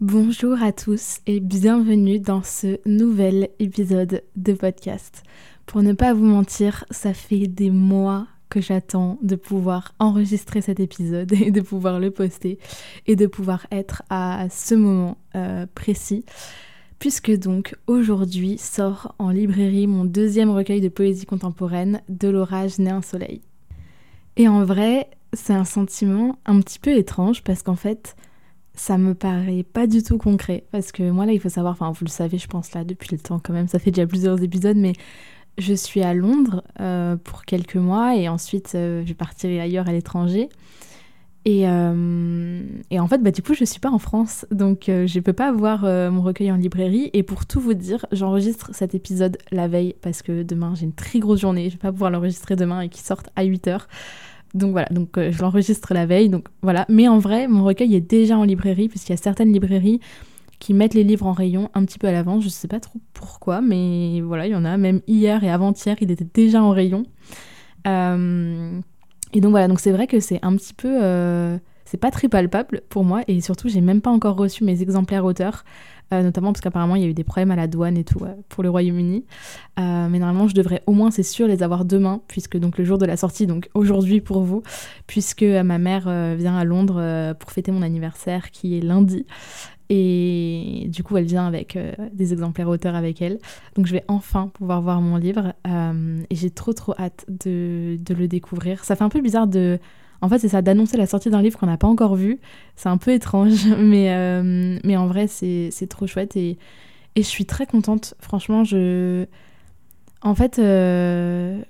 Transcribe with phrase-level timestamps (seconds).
[0.00, 5.24] Bonjour à tous et bienvenue dans ce nouvel épisode de podcast.
[5.66, 10.80] Pour ne pas vous mentir, ça fait des mois que j'attends de pouvoir enregistrer cet
[10.80, 12.58] épisode et de pouvoir le poster
[13.06, 16.24] et de pouvoir être à ce moment euh, précis.
[16.98, 22.88] Puisque donc aujourd'hui sort en librairie mon deuxième recueil de poésie contemporaine, De l'orage né
[22.88, 23.42] un soleil.
[24.38, 28.16] Et en vrai, c'est un sentiment un petit peu étrange parce qu'en fait,
[28.80, 30.64] ça me paraît pas du tout concret.
[30.72, 33.10] Parce que moi, là, il faut savoir, enfin, vous le savez, je pense, là, depuis
[33.12, 34.94] le temps quand même, ça fait déjà plusieurs épisodes, mais
[35.58, 39.92] je suis à Londres euh, pour quelques mois et ensuite, euh, je partirai ailleurs à
[39.92, 40.48] l'étranger.
[41.44, 45.20] Et, euh, et, en fait, bah, du coup, je suis pas en France, donc je
[45.20, 47.10] peux pas avoir mon recueil en librairie.
[47.12, 50.94] Et pour tout vous dire, j'enregistre cet épisode la veille parce que demain, j'ai une
[50.94, 51.68] très grosse journée.
[51.68, 53.88] Je vais pas pouvoir l'enregistrer demain et qu'il sorte à 8 heures.
[54.54, 56.86] Donc voilà, donc euh, je l'enregistre la veille, donc voilà.
[56.88, 60.00] Mais en vrai, mon recueil est déjà en librairie, puisqu'il y a certaines librairies
[60.58, 62.44] qui mettent les livres en rayon un petit peu à l'avance.
[62.44, 64.76] Je sais pas trop pourquoi, mais voilà, il y en a.
[64.76, 67.04] Même hier et avant-hier, il était déjà en rayon.
[67.86, 68.80] Euh,
[69.32, 70.98] et donc voilà, donc c'est vrai que c'est un petit peu.
[71.02, 71.58] Euh,
[71.90, 75.24] c'est pas très palpable pour moi, et surtout, j'ai même pas encore reçu mes exemplaires
[75.24, 75.64] auteurs.
[76.12, 78.18] Euh, notamment parce qu'apparemment il y a eu des problèmes à la douane et tout
[78.48, 79.24] pour le Royaume-Uni.
[79.78, 82.84] Euh, mais normalement je devrais au moins, c'est sûr, les avoir demain, puisque donc le
[82.84, 84.64] jour de la sortie, donc aujourd'hui pour vous,
[85.06, 89.24] puisque euh, ma mère vient à Londres pour fêter mon anniversaire qui est lundi.
[89.88, 91.76] Et du coup, elle vient avec
[92.12, 93.38] des exemplaires auteurs avec elle.
[93.74, 95.52] Donc, je vais enfin pouvoir voir mon livre.
[95.66, 98.84] et j'ai trop, trop hâte de, de, le découvrir.
[98.84, 99.80] Ça fait un peu bizarre de
[100.22, 102.40] en fait, c'est ça, d'annoncer la sortie d'un livre qu'on n'a pas encore vu.
[102.76, 106.58] C'est un peu étrange, mais, euh, mais en vrai, c'est trop chouette et,
[107.16, 108.14] je suis très contente.
[108.20, 109.26] Franchement, je.
[110.22, 111.60] En fait, euh,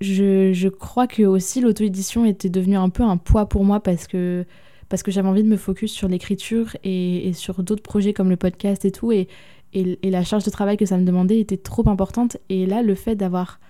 [0.00, 4.46] je, crois que aussi l'auto-édition était devenue un peu un poids pour moi parce que,
[4.88, 8.36] parce que j'avais envie de me focus sur l'écriture et, sur d'autres projets comme le
[8.36, 9.12] podcast et tout.
[9.12, 9.28] Et,
[9.74, 12.38] et, la charge de travail que ça me demandait était trop importante.
[12.48, 13.60] Et là, le fait d'avoir.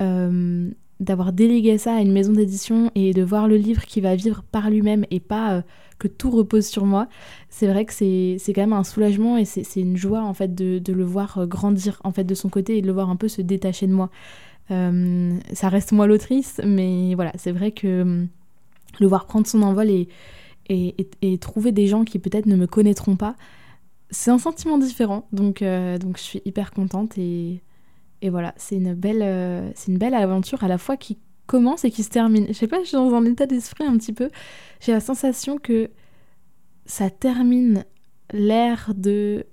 [0.00, 4.14] Euh, d'avoir délégué ça à une maison d'édition et de voir le livre qui va
[4.14, 5.62] vivre par lui-même et pas euh,
[5.98, 7.08] que tout repose sur moi,
[7.48, 10.78] c'est vrai que c'est quand même un soulagement et c'est une joie en fait de,
[10.78, 13.16] de, le voir euh, grandir en fait de son côté et de le voir un
[13.16, 14.10] peu se détacher de moi.
[14.70, 18.26] Euh, ça reste moi l'autrice, mais voilà, c'est vrai que
[19.00, 20.08] le voir prendre son envol et,
[20.68, 23.34] et, et, trouver des gens qui peut-être ne me connaîtront pas,
[24.10, 25.26] c'est un sentiment différent.
[25.32, 25.64] Donc,
[26.00, 27.60] donc je suis hyper contente et
[28.22, 31.84] et voilà, c'est une belle, euh, c'est une belle aventure à la fois qui commence
[31.84, 32.46] et qui se termine.
[32.48, 34.30] Je sais pas, je suis dans un état d'esprit un petit peu.
[34.80, 35.90] J'ai la sensation que
[36.86, 37.84] ça termine
[38.32, 39.46] l'ère de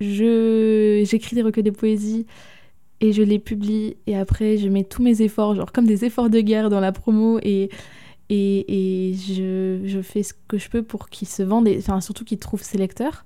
[0.00, 2.26] je j'écris des recueils de poésie
[3.00, 6.30] et je les publie et après je mets tous mes efforts, genre comme des efforts
[6.30, 7.70] de guerre dans la promo et
[8.30, 12.00] et, et je, je, fais ce que je peux pour qu'ils se vendent, et, enfin
[12.00, 13.24] surtout qu'ils trouvent ses lecteurs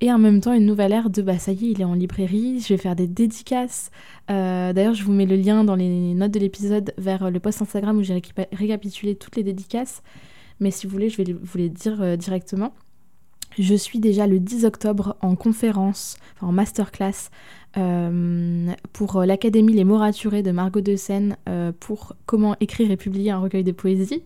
[0.00, 1.94] et en même temps une nouvelle ère de bah ça y est, il est en
[1.94, 3.90] librairie, je vais faire des dédicaces.
[4.30, 7.62] Euh, d'ailleurs, je vous mets le lien dans les notes de l'épisode vers le post
[7.62, 8.22] Instagram où j'ai
[8.52, 10.02] récapitulé toutes les dédicaces.
[10.60, 12.74] Mais si vous voulez, je vais vous les dire euh, directement.
[13.58, 17.30] Je suis déjà le 10 octobre en conférence, enfin en masterclass
[17.76, 21.36] euh, pour l'Académie Les Mots de Margot de Seine
[21.80, 24.22] pour comment écrire et publier un recueil de poésie.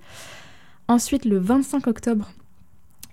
[0.88, 2.32] Ensuite, le 25 octobre,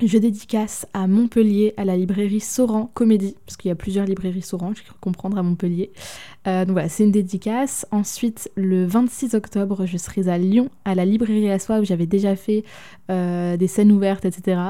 [0.08, 4.42] je dédicace à Montpellier, à la librairie Soran Comédie, parce qu'il y a plusieurs librairies
[4.42, 5.92] Soran, je cru comprendre, à Montpellier.
[6.48, 7.86] Euh, donc voilà, c'est une dédicace.
[7.92, 12.06] Ensuite, le 26 octobre, je serai à Lyon, à la librairie à soi, où j'avais
[12.06, 12.64] déjà fait
[13.12, 14.62] euh, des scènes ouvertes, etc.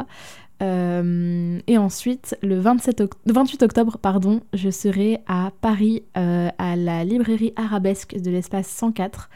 [0.62, 7.54] Euh, et ensuite, le 27 28 octobre, pardon, je serai à Paris, à la librairie
[7.56, 9.30] arabesque de l'espace 104.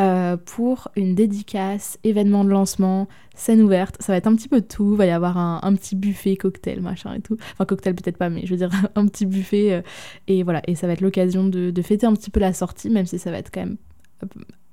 [0.00, 3.96] Euh, pour une dédicace, événement de lancement, scène ouverte.
[4.00, 4.92] Ça va être un petit peu tout.
[4.92, 7.36] Il va y avoir un, petit buffet, cocktail, machin et tout.
[7.52, 9.72] Enfin, cocktail peut-être pas, mais je veux dire un petit buffet.
[9.72, 9.82] Euh,
[10.28, 12.90] et voilà, et ça va être l'occasion de, de, fêter un petit peu la sortie,
[12.90, 13.76] même si ça va être quand même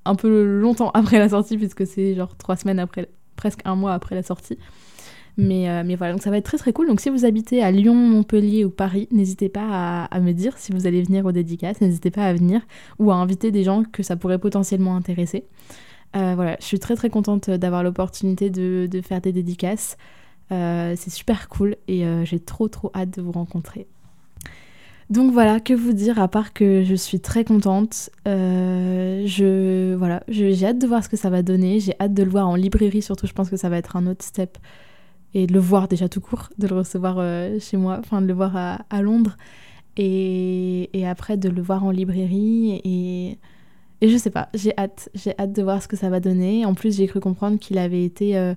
[0.06, 3.94] un peu longtemps après la sortie, puisque c'est genre trois semaines après, presque un mois
[3.94, 4.60] après la sortie.
[5.38, 6.88] Mais, euh, mais voilà, donc ça va être très très cool.
[6.88, 10.72] Donc si vous habitez à Lyon, Montpellier ou Paris, n'hésitez pas à, me dire si
[10.72, 12.62] vous allez venir aux dédicaces, n'hésitez pas à venir
[13.00, 15.46] ou à inviter des gens que ça pourrait potentiellement intéresser.
[16.14, 19.98] voilà, je suis très très contente d'avoir l'opportunité de, faire des dédicaces.
[20.50, 23.88] c'est super cool et j'ai trop trop hâte de vous rencontrer.
[25.12, 28.10] Donc voilà, que vous dire à part que je suis très contente.
[28.26, 31.82] je voilà, j'ai hâte de voir ce que ça va donner.
[31.82, 33.28] J'ai hâte de le voir en librairie surtout.
[33.28, 34.58] Je pense que ça va être un autre step
[35.36, 38.28] et de le voir déjà tout court, de le recevoir euh, chez moi, enfin de
[38.28, 39.38] le voir à, Londres
[39.98, 43.38] et, après de le voir en librairie et,
[44.02, 46.66] et je sais pas, j'ai hâte, j'ai hâte de voir ce que ça va donner.
[46.66, 48.56] En plus, j'ai cru comprendre qu'il avait été euh,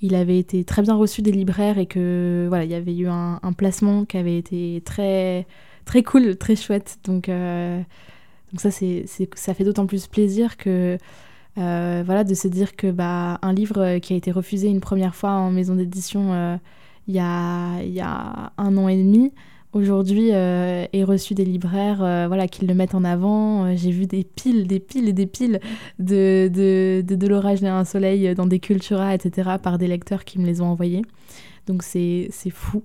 [0.00, 3.08] il avait été très bien reçu des libraires et que voilà, il y avait eu
[3.08, 5.46] un, placement qui avait été très
[5.84, 6.98] très cool, très chouette.
[7.04, 7.80] Donc euh,
[8.52, 10.98] donc ça c'est ça fait d'autant plus plaisir que
[11.58, 15.14] euh, voilà, de se dire que bah, un livre qui a été refusé une première
[15.14, 16.56] fois en maison d'édition euh,
[17.08, 19.32] il y, a, y a un an et demi,
[19.72, 23.74] aujourd'hui euh, est reçu des libraires voilà, qui le mettent en avant.
[23.76, 25.60] J'ai vu des piles, des piles et des piles
[25.98, 30.38] de, de, de, l'orage et un soleil dans des Cultura, etc., par des lecteurs qui
[30.38, 31.02] me les ont envoyés.
[31.66, 32.82] Donc c'est fou.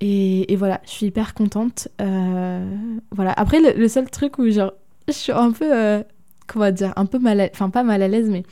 [0.00, 1.88] Et, et, voilà, je suis hyper contente.
[1.98, 3.32] voilà.
[3.36, 4.72] Après, le, le, seul truc où genre,
[5.06, 6.02] je suis un peu
[6.46, 8.42] comment dire, un peu mal, enfin pas mal à l'aise, mais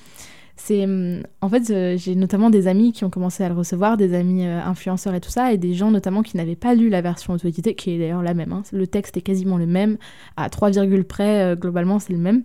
[0.56, 3.96] c'est hum, en fait euh, j'ai notamment des amis qui ont commencé à le recevoir,
[3.96, 6.88] des amis euh, influenceurs et tout ça, et des gens notamment qui n'avaient pas lu
[6.88, 8.52] la version auto-éditée, qui est d'ailleurs la même.
[8.52, 8.62] Hein.
[8.72, 9.98] Le texte est quasiment le même,
[10.36, 10.70] à 3,
[11.08, 12.44] près, euh, globalement c'est le même.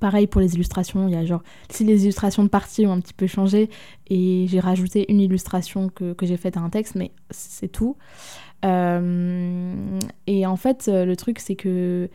[0.00, 3.00] Pareil pour les illustrations, il y a genre, si les illustrations de partie ont un
[3.00, 3.70] petit peu changé,
[4.08, 7.96] et j'ai rajouté une illustration que, que j'ai faite à un texte, mais c'est tout.
[8.64, 12.10] et en fait, le truc c'est que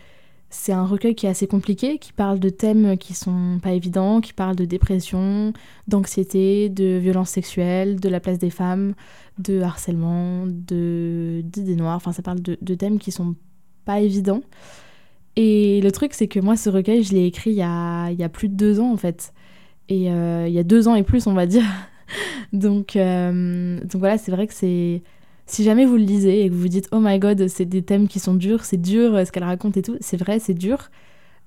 [0.50, 4.20] c'est un recueil qui est assez compliqué, qui parle de thèmes qui sont pas évidents,
[4.20, 5.54] qui parle de dépression,
[5.88, 8.96] d'anxiété, de violence sexuelle, de la place des femmes,
[9.38, 11.98] de harcèlement, de d'idées noires.
[11.98, 13.36] Enfin, ça parle de, thèmes qui sont
[13.86, 14.42] pas évidents.
[15.36, 18.20] Et le truc, c'est que moi, ce recueil, je l'ai écrit il y, a, il
[18.20, 19.34] y, a, plus de deux ans, en fait.
[19.88, 21.64] Et euh, il y a deux ans et plus, on va dire.
[22.54, 25.04] donc, euh, donc voilà, c'est vrai que c'est
[25.50, 27.82] si jamais vous le lisez et que vous vous dites oh my god, c'est des
[27.82, 30.90] thèmes qui sont durs, c'est dur ce qu'elle raconte et tout, c'est vrai, c'est dur,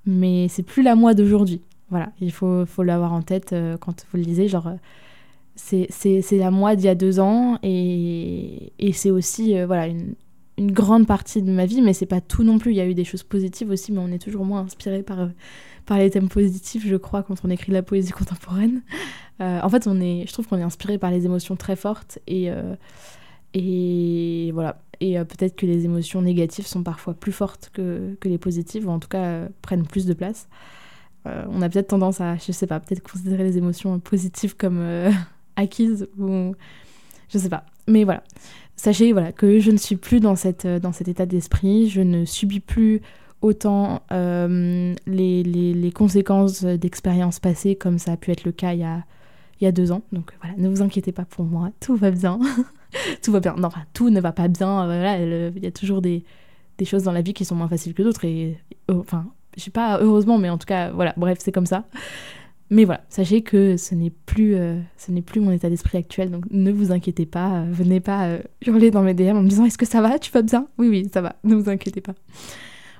[0.07, 1.61] mais c'est plus la moi d'aujourd'hui.
[1.91, 4.49] Voilà, il faut, faut l'avoir en tête euh, quand vous le lisez.
[4.49, 4.77] Genre, euh,
[5.57, 10.15] c'est la moi d'il y a deux ans et, et c'est aussi euh, voilà, une,
[10.59, 12.73] une, grande partie de ma vie, mais c'est pas tout non plus.
[12.73, 15.29] Il y a eu des choses positives aussi, mais on est toujours moins inspiré par,
[15.87, 18.81] par les thèmes positifs, je crois, quand on écrit de la poésie contemporaine.
[19.39, 22.51] en fait, on est, je trouve qu'on est inspiré par les émotions très fortes et
[23.55, 24.83] et voilà.
[25.01, 28.87] Et euh, peut-être que les émotions négatives sont parfois plus fortes que, que les positives,
[28.87, 30.49] ou en tout cas euh, prennent plus de place.
[31.27, 34.81] Euh, on a peut-être tendance à, je sais pas, peut-être considérer les émotions positives comme
[35.57, 36.55] acquises, ou
[37.29, 37.65] je sais pas.
[37.89, 38.23] Mais voilà.
[38.77, 42.25] Sachez voilà, que je ne suis plus dans, cette, dans cet état d'esprit, je ne
[42.25, 43.01] subis plus
[43.41, 48.81] autant les, les, les, conséquences d'expériences passées comme ça a pu être le cas il
[48.81, 49.05] y a,
[49.61, 50.03] il y a deux ans.
[50.13, 52.39] Donc voilà, ne vous inquiétez pas pour moi, tout va bien.
[53.23, 53.55] tout va bien.
[53.57, 54.85] Non, enfin, tout ne va pas bien.
[54.87, 56.25] Voilà, il y a toujours des,
[56.79, 58.25] des, choses dans la vie qui sont moins faciles que d'autres.
[58.25, 58.59] Et
[58.89, 61.85] oh, enfin, je sais pas heureusement, mais en tout cas, voilà, bref, c'est comme ça.
[62.73, 64.81] Mais voilà, sachez que ce n'est plus, euh,
[65.27, 68.91] plus mon état d'esprit actuel, donc ne vous inquiétez pas, euh, venez pas euh, hurler
[68.91, 70.69] dans mes DM en me disant est-ce que ça va, tu vas bien?
[70.79, 72.15] Oui, oui, ça va, ne vous inquiétez pas.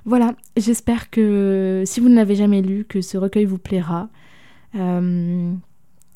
[0.05, 4.09] Voilà, j'espère que si vous ne l'avez jamais lu, que ce recueil vous plaira.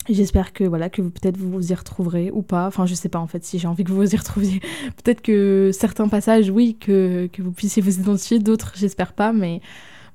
[0.09, 2.67] J'espère que voilà que vous peut-être vous vous y retrouverez ou pas.
[2.67, 4.59] Enfin, je sais pas en fait si j'ai envie que vous vous y retrouviez.
[5.03, 9.33] peut-être que certains passages, oui, que, que vous puissiez vous identifier, d'autres, j'espère pas.
[9.33, 9.61] Mais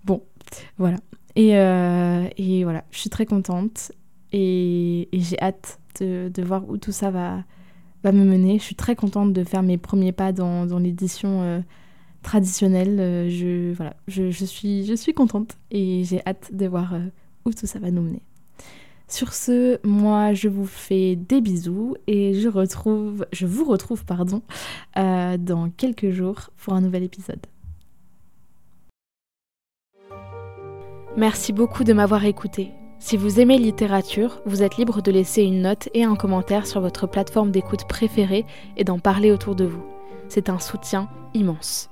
[0.04, 0.22] bon,
[0.78, 0.96] voilà.
[1.36, 3.92] Et, euh, et voilà, je suis très contente
[4.32, 7.44] et, j'ai hâte de, de, voir où tout ça va,
[8.02, 8.58] va me mener.
[8.58, 11.60] Je suis très contente de faire mes premiers pas dans, dans l'édition euh,
[12.22, 12.98] traditionnelle.
[13.00, 16.94] Euh, je, voilà, je, je, suis, je suis contente et j'ai hâte de voir
[17.44, 18.22] où tout ça va nous mener.
[19.08, 24.42] Sur ce, moi je vous fais des bisous et je retrouve, je vous retrouve pardon,
[24.96, 27.40] euh, dans quelques jours pour un nouvel épisode.
[31.16, 32.70] Merci beaucoup de m'avoir écouté.
[32.98, 36.80] Si vous aimez littérature, vous êtes libre de laisser une note et un commentaire sur
[36.80, 39.84] votre plateforme d'écoute préférée et d'en parler autour de vous.
[40.28, 41.91] C'est un soutien immense.